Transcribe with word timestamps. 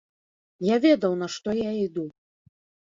Я 0.69 0.75
ведаў, 0.87 1.11
на 1.21 1.27
што 1.37 1.49
я 1.61 1.71
іду. 1.85 2.09